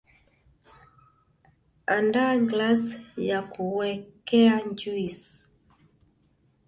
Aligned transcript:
andaa 1.95 2.35
glass 2.49 2.83
yakuwekea 3.29 4.55
juisi 4.77 5.37